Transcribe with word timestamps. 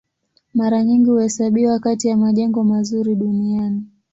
Mara 0.53 0.83
nyingi 0.83 1.09
huhesabiwa 1.09 1.79
kati 1.79 2.07
ya 2.07 2.17
majengo 2.17 2.63
mazuri 2.63 3.15
duniani. 3.15 3.83